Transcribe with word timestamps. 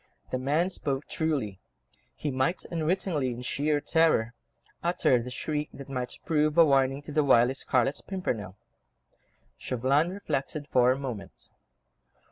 The 0.31 0.39
man 0.39 0.71
spoke 0.71 1.07
truly; 1.07 1.59
he 2.15 2.31
might 2.31 2.61
unwittingly, 2.71 3.29
in 3.29 3.43
sheer 3.43 3.79
terror, 3.79 4.33
utter 4.81 5.21
the 5.21 5.29
shriek 5.29 5.69
that 5.73 5.89
might 5.89 6.17
prove 6.25 6.57
a 6.57 6.65
warning 6.65 7.03
to 7.03 7.11
the 7.11 7.23
wily 7.23 7.53
Scarlet 7.53 8.01
Pimpernel. 8.07 8.57
Chauvelin 9.59 10.09
reflected 10.09 10.67
for 10.67 10.91
a 10.91 10.97
moment. 10.97 11.51